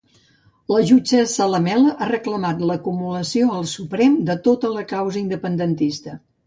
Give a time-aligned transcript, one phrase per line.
[0.75, 6.23] La jutgessa Lamela ha reclamat l'acumulació al Suprem de tota la causa independentista.